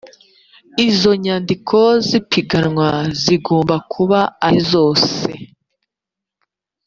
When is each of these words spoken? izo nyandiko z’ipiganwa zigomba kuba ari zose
izo 0.87 1.11
nyandiko 1.23 1.77
z’ipiganwa 2.07 2.89
zigomba 3.21 3.75
kuba 3.91 4.19
ari 4.47 4.59
zose 4.71 5.21